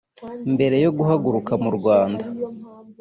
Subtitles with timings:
[0.53, 2.23] Mbere yo guhaguruka mu Rwanda